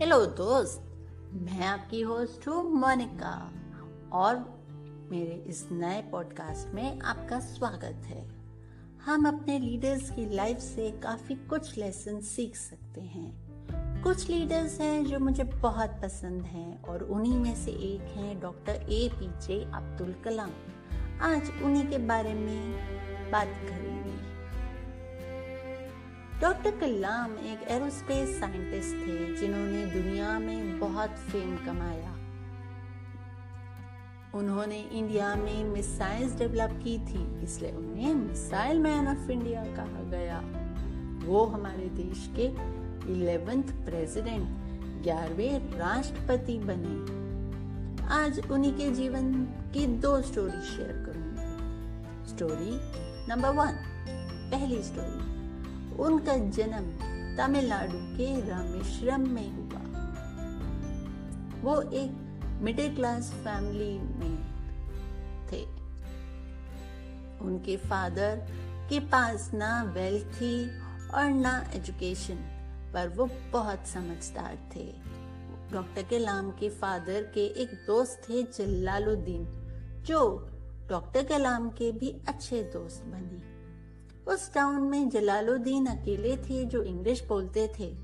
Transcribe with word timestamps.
Hello 0.00 0.26
दोस्त, 0.26 0.82
मैं 1.32 1.66
आपकी 1.66 2.00
होस्ट 2.00 2.48
हूँ 2.48 2.62
मोनिका 2.72 3.32
और 4.12 4.36
मेरे 5.10 5.44
इस 5.46 5.68
नए 5.72 6.00
पॉडकास्ट 6.02 6.74
में 6.74 7.00
आपका 7.00 7.40
स्वागत 7.40 8.06
है। 8.06 8.22
हम 9.04 9.28
अपने 9.28 9.58
लीडर्स 9.58 10.10
की 10.10 10.34
लाइफ 10.34 10.58
से 10.58 10.90
काफ़ी 10.90 11.34
कुछ 11.34 11.78
लेसन 11.78 12.20
सीख 12.20 12.56
सकते 12.56 13.00
हैं। 13.00 14.02
कुछ 14.02 14.30
लीडर्स 14.30 14.80
हैं 14.80 15.04
जो 15.06 15.18
मुझे 15.18 15.44
बहुत 15.44 16.00
पसंद 16.02 16.42
हैं 16.42 16.82
और 16.82 17.02
उन्हीं 17.02 17.38
में 17.38 17.54
से 17.54 17.70
एक 17.70 18.00
हैं 18.00 18.40
doctor 18.40 18.72
A 18.72 19.10
P 19.14 19.28
J 19.46 19.62
Abdul 19.64 20.14
Kalam. 20.24 20.50
आज 21.22 21.50
उन्हीं 21.62 21.86
के 21.88 21.98
बारे 21.98 22.34
में 22.34 22.72
बात 23.32 23.46
करेंगे। 23.46 23.89
डॉक्टर 26.40 26.70
कलाम 26.70 27.32
एक 27.46 27.62
एरोस्पेस 27.68 28.28
साइंटिस्ट 28.40 28.94
थे 28.96 29.36
जिन्होंने 29.36 29.84
दुनिया 29.86 30.38
में 30.38 30.78
बहुत 30.78 31.16
फेम 31.30 31.56
कमाया। 31.56 32.12
उन्होंने 34.34 34.78
इंडिया 34.80 35.34
में 35.34 35.64
मिसाइल्स 35.64 36.36
डेवलप 36.36 36.70
की 36.84 36.98
थी, 36.98 37.24
इसलिए 37.42 37.72
उन्हें 37.72 38.14
मिसाइल 38.14 38.78
मैन 38.78 39.08
ऑफ़ 39.08 39.30
इंडिया 39.30 39.64
कहा 39.64 40.02
गया। 40.10 40.38
वो 41.26 41.44
हमारे 41.46 41.88
देश 41.94 42.28
के 42.38 42.46
इलेवेंथ 43.12 43.72
प्रेसिडेंट, 43.84 44.46
ग्यारहवें 45.02 45.78
राष्ट्रपति 45.78 46.58
बने। 46.62 48.06
आज 48.14 48.40
उन्हीं 48.50 48.72
के 48.72 48.90
जीवन 48.90 49.32
की 49.74 49.86
दो 49.86 50.20
स्टोरी 50.22 50.60
शेयर 50.70 50.92
करूँगी। 51.06 52.30
स्टोरी 52.30 52.72
नंबर 53.28 53.50
वन 53.50 53.84
पहली 54.50 54.82
स्टोरी 54.82 55.39
उनका 56.00 56.36
जन्म 56.36 56.86
तमिलनाडु 57.36 57.98
के 58.16 58.48
रामेश्वरम 58.48 59.28
में 59.28 59.50
हुआ। 59.50 59.80
वो 61.60 61.82
एक 61.82 62.10
मिडिल 62.62 62.94
क्लास 62.94 63.30
फैमिली 63.32 63.98
में 63.98 64.36
थे। 65.52 65.62
उनके 67.44 67.76
फादर 67.76 68.46
के 68.90 69.00
पास 69.00 69.50
ना 69.54 69.82
वेल्थ 69.82 70.26
थी 70.26 70.80
और 71.10 71.30
ना 71.30 71.70
एजुकेशन 71.74 72.34
पर 72.94 73.08
वो 73.08 73.28
बहुत 73.52 73.86
समझदार 73.86 74.58
थे। 74.76 74.92
डॉक्टर 75.72 76.02
कलाम 76.02 76.50
के 76.50 76.68
फादर 76.68 77.22
के 77.34 77.46
एक 77.62 77.70
दोस्त 77.86 78.22
थे 78.28 78.42
जलालुद्दीन, 78.42 79.44
जो 80.06 80.48
डॉक्टर 80.88 81.24
कलाम 81.24 81.68
के 81.68 81.92
भी 81.92 82.16
अच्छे 82.28 82.62
दोस्त 82.62 83.04
बने। 83.04 83.49
उस 84.30 84.54
टाउन 84.54 84.82
में 84.82 85.08
जलालुद्दीन 85.08 85.86
अकेले 85.86 86.36
थे 86.36 86.64
जो 86.64 86.82
इंग्लिश 86.82 87.26
बोलते 87.28 87.72
थे। 87.78 87.96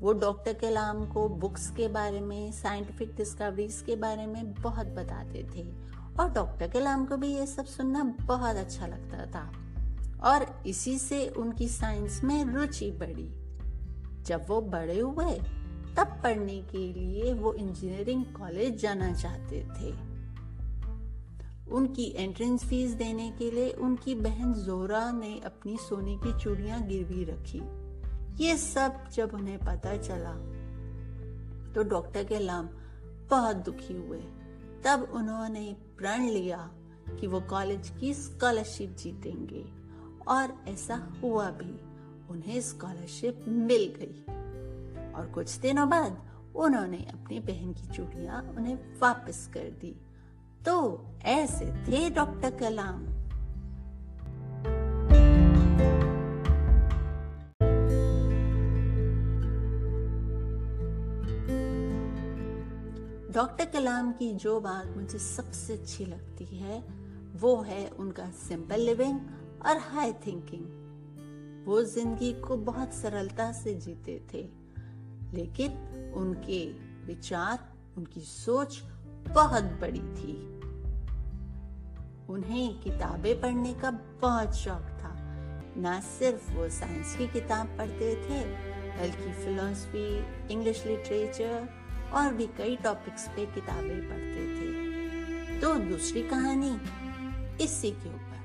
वो 0.00 0.12
डॉक्टर 0.12 0.52
कलाम 0.52 1.06
को 1.06 1.28
बुक्स 1.28 1.70
के 1.70 1.88
बारे 1.88 2.20
में 2.20 2.52
साइंटिफिक 2.52 3.16
डिस्कवरीज 3.16 3.82
के 3.86 3.96
बारे 3.96 4.26
में 4.26 4.54
बहुत 4.54 4.86
बताते 4.86 5.46
थे 5.54 5.68
और 6.20 6.32
डॉक्टर 6.32 6.68
कलाम 6.68 7.06
को 7.06 7.16
भी 7.16 7.28
ये 7.28 7.46
सब 7.46 7.64
सुनना 7.64 8.02
बहुत 8.02 8.56
अच्छा 8.56 8.86
लगता 8.86 9.26
था। 9.26 9.52
और 10.30 10.62
इसी 10.66 10.98
से 10.98 11.28
उनकी 11.28 11.68
साइंस 11.68 12.24
में 12.24 12.44
रुचि 12.44 12.90
बढ़ी। 12.90 13.30
जब 14.22 14.44
वो 14.48 14.60
बड़े 14.60 15.00
हुए, 15.00 15.38
तब 15.96 16.20
पढ़ने 16.22 16.62
के 16.62 16.92
लिए 16.92 17.34
वो 17.34 17.52
इंजीनियरिंग 17.52 18.24
कॉलेज 18.24 18.82
जाना 18.82 19.12
चाहते 19.12 19.60
थे। 19.60 20.07
उनकी 21.72 22.14
एंट्रेंस 22.16 22.64
फ़ीस 22.64 22.90
देने 22.90 23.30
के 23.30 23.50
लिए 23.50 23.70
उनकी 23.70 24.14
बहन 24.14 24.54
जोरा 24.54 25.12
ने 25.12 25.40
अपनी 25.40 25.76
सोने 25.76 26.16
की 26.16 26.38
चूड़ियाँ 26.38 26.82
गिरवी 26.82 27.24
रखी। 27.24 27.62
ये 28.44 28.56
सब 28.56 29.08
जब 29.12 29.30
उन्हें 29.34 29.58
पता 29.58 29.96
चला 29.96 30.32
तो 31.72 31.82
डॉक्टर 31.82 32.24
के 32.24 32.38
लाम 32.38 32.68
बहुत 33.30 33.56
दुखी 33.56 33.96
हुए। 33.96 34.20
तब 34.84 35.08
उन्होंने 35.12 35.76
प्रण 35.98 36.26
लिया 36.26 36.70
कि 37.20 37.26
वो 37.26 37.40
कॉलेज 37.40 37.92
की 38.00 38.14
स्कॉलरशिप 38.14 38.96
जीतेंगे। 38.96 39.78
और 40.28 40.64
ऐसा 40.68 41.12
हुआ 41.22 41.50
भी, 41.50 41.80
उन्हें 42.28 42.60
स्कॉलरशिप 42.60 43.44
मिल 43.48 43.94
गई। 43.98 44.22
और 45.12 45.26
कुछ 45.26 45.56
दिनों 45.56 45.88
बाद 45.88 46.30
उन्होंने 46.56 46.96
अपनी 46.96 47.40
बहन 47.40 47.72
की 47.72 47.86
चूड़ियाँ 47.86 48.42
उन्हें 48.42 48.98
वापस 48.98 49.50
कर 49.54 49.60
दी। 49.60 50.00
तो 50.66 51.04
ऐसे 51.22 51.66
थे 51.66 52.08
डॉक्टर 52.10 52.50
कलाम। 52.50 53.06
डॉक्टर 63.32 63.64
कलाम 63.64 64.12
की 64.12 64.32
जो 64.34 64.58
बात 64.60 64.86
मुझे 64.96 65.18
सबसे 65.18 65.72
अच्छी 65.72 66.04
लगती 66.06 66.44
है, 66.44 66.82
वो 67.36 67.54
है 67.62 67.88
उनका 67.90 68.30
सिंपल 68.30 68.80
लिविंग 68.80 69.20
और 69.66 69.78
हाई 69.78 70.12
थिंकिंग 70.26 71.66
वो 71.66 71.82
ज़िंदगी 71.84 72.32
को 72.32 72.56
बहुत 72.56 72.92
सरलता 72.94 73.50
से 73.52 73.74
जीते 73.74 74.20
थे, 74.32 74.42
लेकिन 75.34 76.12
उनके 76.16 76.64
विचार, 77.06 77.58
उनकी 77.96 78.20
सोच 78.20 78.82
बहुत 79.28 79.64
बड़ी 79.80 80.00
थी। 80.00 80.57
उन्हें 82.28 82.80
किताबें 82.80 83.40
पढ़ने 83.40 83.74
का 83.74 83.90
बहुत 84.22 84.54
शौक 84.54 84.82
था। 84.82 85.14
न 85.76 86.00
सिर्फ़ 86.04 86.52
वो 86.52 86.68
साइंस 86.68 87.16
की 87.16 87.28
किताब 87.28 87.66
पढ़ते 87.66 88.14
थे, 88.14 88.44
बल्कि 89.00 89.32
फिलोसफी 89.32 90.24
इंग्लिश 90.52 90.86
लिटरेचर 90.86 91.68
और 92.12 92.34
भी 92.34 92.46
कई 92.46 92.76
टॉपिक्स 92.76 93.28
पे 93.28 93.46
किताबें 93.46 94.08
पढ़ते 94.08 94.56
थे। 94.56 95.60
तो 95.60 95.74
दूसरी 95.74 96.22
कहानी 96.22 96.80
इसी 97.64 97.90
के 97.90 98.08
ऊपर। 98.08 98.38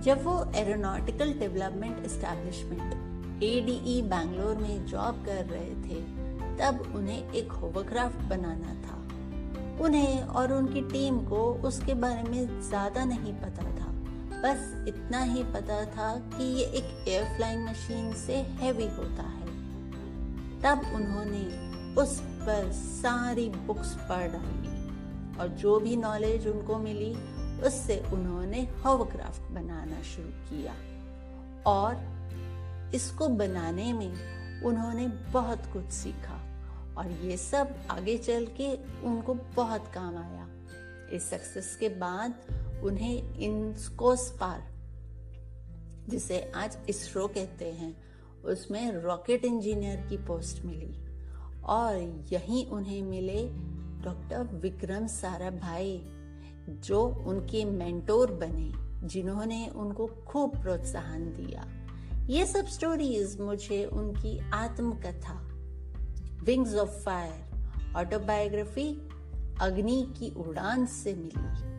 जब 0.00 0.24
वो 0.24 0.52
aeronautical 0.54 1.32
development 1.32 2.04
establishment 2.04 2.92
ADE 3.42 4.02
Bangalore 4.02 4.56
में 4.56 4.86
जॉब 4.86 5.24
कर 5.26 5.44
रहे 5.46 5.70
थे, 5.70 6.02
तब 6.58 6.92
उन्हें 6.96 7.32
एक 7.32 7.52
होवरक्राफ्ट 7.52 8.16
बनाना 8.16 8.74
था। 8.74 9.03
उन्हें 9.80 10.20
और 10.20 10.52
उनकी 10.52 10.80
टीम 10.80 11.18
को 11.18 11.52
उसके 11.64 11.94
बारे 11.94 12.22
में 12.22 12.60
ज़्यादा 12.60 13.04
नहीं 13.04 13.32
पता 13.34 13.62
था। 13.62 13.92
बस 14.42 14.84
इतना 14.88 15.22
ही 15.22 15.42
पता 15.44 15.84
था 15.84 16.14
कि 16.16 16.44
ये 16.44 16.64
एक 16.64 17.08
एयर 17.08 17.24
फ्लाइंग 17.36 17.68
मशीन 17.68 18.12
से 18.12 18.36
हैवी 18.36 18.86
होता 18.86 19.22
है। 19.22 19.46
तब 20.62 20.94
उन्होंने 20.94 21.44
उस 22.02 22.20
पर 22.20 22.70
सारी 22.72 23.48
बुक्स 23.48 23.94
पढ़ 23.94 24.26
डाली 24.28 25.38
और 25.40 25.48
जो 25.48 25.78
भी 25.80 25.96
नॉलेज 25.96 26.46
उनको 26.46 26.78
मिली, 26.78 27.12
उससे 27.62 28.02
उन्होंने 28.12 28.68
होवरक्राफ्ट 28.84 29.50
बनाना 29.52 30.02
शुरू 30.02 30.28
किया। 30.28 30.74
और 31.66 32.90
इसको 32.94 33.28
बनाने 33.28 33.92
में 33.92 34.62
उन्होंने 34.62 35.06
बहुत 35.32 35.66
कुछ 35.72 35.84
सीखा। 35.84 36.40
और 36.98 37.10
ये 37.10 37.36
सब 37.36 37.74
आगे 37.90 38.18
चल 38.18 38.46
के 38.46 38.74
उनको 39.06 39.34
बहुत 39.34 39.84
काम 39.94 40.16
आया। 40.16 40.48
इस 41.12 41.30
सक्सेस 41.30 41.76
के 41.80 41.88
बाद 41.88 42.34
उन्हें 42.84 43.36
इंस्कोस्पार 43.36 44.74
जिसे 46.08 46.52
आज 46.54 46.78
इसरो 46.88 47.26
कहते 47.26 47.64
हैं, 47.64 47.96
उसमें 48.42 48.92
रॉकेट 48.92 49.44
इंजीनियर 49.44 49.96
की 49.96 50.16
पोस्ट 50.16 50.64
मिली। 50.64 51.04
और 51.64 52.26
यहीं 52.32 52.66
उन्हें 52.66 53.02
मिले 53.02 53.48
डॉक्टर 54.04 54.42
विक्रम 54.42 55.06
साराभाई, 55.06 56.02
जो 56.68 57.06
उनके 57.06 57.64
मेंटोर 57.64 58.32
बने, 58.32 58.72
जिन्होंने 59.08 59.68
उनको 59.68 60.06
खूब 60.06 60.62
प्रोत्साहन 60.62 61.24
दिया। 61.24 61.64
ये 62.26 62.46
सब 62.46 62.66
स्टोरीज 62.66 63.40
मुझे 63.40 63.84
उनकी 63.84 64.50
आत्मकथा 64.50 65.53
विंग्स 66.44 66.74
ऑफ़ 66.74 66.90
फायर, 66.90 67.92
ऑटोबायोग्राफी, 67.96 69.08
अग्नि 69.60 70.14
की 70.18 70.30
उड़ान 70.30 70.86
से 70.86 71.14
मिली। 71.14 71.74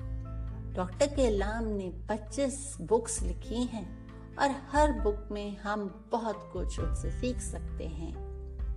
डॉक्टर 0.74 1.08
कलाम 1.08 1.64
ने 1.64 1.90
25 2.10 2.78
बुक्स 2.82 3.22
लिखी 3.22 3.64
हैं 3.64 4.08
और 4.36 4.52
हर 4.72 4.92
बुक 4.92 5.28
में 5.32 5.58
हम 5.58 6.08
बहुत 6.12 6.50
कुछ 6.54 6.80
उनसे 6.80 7.12
सीख 7.12 7.40
सकते 7.40 7.88
हैं। 7.88 8.14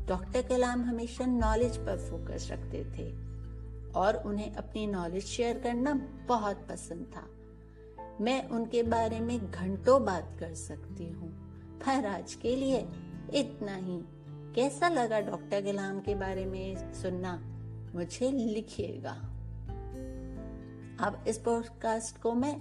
डॉक्टर 0.06 0.42
कलाम 0.42 0.82
हमेशा 0.82 1.26
नॉलेज 1.26 1.76
पर 1.76 1.98
फोकस 1.98 2.48
रखते 2.50 2.84
थे 2.84 3.10
और 3.92 4.22
उन्हें 4.26 4.54
अपनी 4.54 4.86
नॉलेज 4.86 5.24
शेयर 5.24 5.58
करना 5.58 5.94
बहुत 6.28 6.56
पसंद 6.56 7.06
था। 7.16 7.26
मैं 8.20 8.48
उनके 8.48 8.82
बारे 8.82 9.20
में 9.20 9.50
घंटों 9.50 10.04
बात 10.04 10.36
कर 10.40 10.54
सकती 10.54 11.10
हूँ, 11.10 11.28
पर 11.78 12.06
आज 12.06 12.34
के 12.34 12.56
लिए 12.56 12.88
इतना 13.34 13.74
ही। 13.74 14.02
कैसा 14.54 14.88
लगा 14.88 15.20
डॉक्टर 15.20 15.64
गुलाम 15.64 16.00
के 16.00 16.14
बारे 16.14 16.46
में 16.46 16.94
सुनना? 16.94 17.42
मुझे 17.94 18.30
लिखिएगा। 18.30 19.16
अब 21.00 21.24
इस 21.28 21.38
पॉडकास्ट 21.38 22.22
को 22.22 22.32
मैं 22.32 22.60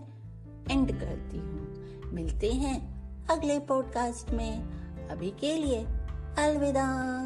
एंड 0.71 0.99
करती 0.99 1.37
हूँ। 1.37 1.67
मिलते 2.13 2.51
हैं 2.51 2.97
अगले 3.27 3.59
पॉडकास्ट 3.59 4.31
में। 4.31 4.63
अभी 5.09 5.29
के 5.29 5.55
लिए 5.55 5.87
अलविदा। 6.39 7.17